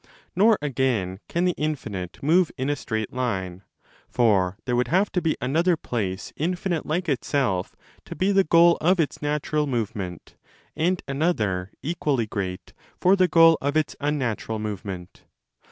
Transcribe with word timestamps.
Nor 0.35 0.57
again 0.63 1.19
can 1.27 1.45
the 1.45 1.53
infinite 1.59 2.23
move 2.23 2.51
in 2.57 2.71
a 2.71 2.75
straight 2.75 3.13
line. 3.13 3.61
For 4.09 4.57
there 4.65 4.75
would 4.75 4.87
have 4.87 5.11
to 5.11 5.21
be 5.21 5.37
another 5.39 5.77
place 5.77 6.33
infinite 6.35 6.87
like 6.87 7.07
itself 7.07 7.75
to 8.05 8.15
be 8.15 8.31
the 8.31 8.43
goal 8.43 8.77
of 8.81 8.99
its 8.99 9.21
natural 9.21 9.67
movement 9.67 10.37
and 10.75 11.03
another, 11.07 11.69
equally 11.83 12.25
great, 12.25 12.73
for 12.99 13.15
the 13.15 13.27
goal 13.27 13.59
of 13.61 13.77
its 13.77 13.95
unnatural 13.99 14.57
movement. 14.57 15.21